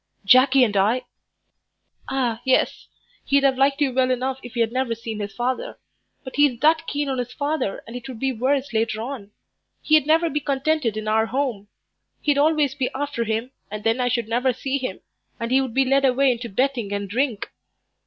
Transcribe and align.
"Jackie 0.25 0.63
and 0.63 0.75
I" 0.75 1.03
"Ah, 2.09 2.41
yes; 2.43 2.87
he'd 3.25 3.43
have 3.43 3.55
liked 3.59 3.79
you 3.81 3.93
well 3.93 4.09
enough 4.09 4.39
if 4.41 4.55
he'd 4.55 4.71
never 4.71 4.95
seen 4.95 5.19
his 5.19 5.35
father. 5.35 5.77
But 6.23 6.37
he's 6.37 6.59
that 6.61 6.87
keen 6.87 7.07
on 7.07 7.19
his 7.19 7.31
father, 7.31 7.83
and 7.85 7.95
it 7.95 8.07
would 8.09 8.19
be 8.19 8.31
worse 8.33 8.73
later 8.73 8.99
on. 8.99 9.29
He'd 9.83 10.07
never 10.07 10.27
be 10.27 10.39
contented 10.39 10.97
in 10.97 11.07
our 11.07 11.29
'ome. 11.35 11.67
He'd 12.19 12.33
be 12.33 12.39
always 12.39 12.75
after 12.95 13.25
him, 13.25 13.51
and 13.69 13.83
then 13.83 13.99
I 13.99 14.07
should 14.07 14.27
never 14.27 14.53
see 14.53 14.79
him, 14.79 15.01
and 15.39 15.51
he 15.51 15.61
would 15.61 15.75
be 15.75 15.85
led 15.85 16.03
away 16.03 16.31
into 16.31 16.49
betting 16.49 16.91
and 16.91 17.07
drink." 17.07 17.51